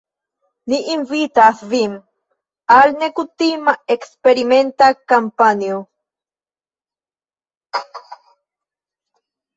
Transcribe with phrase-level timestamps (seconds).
[0.71, 1.91] Ni invitas vin
[2.77, 5.77] al nekutima, eksperimenta kampanjo.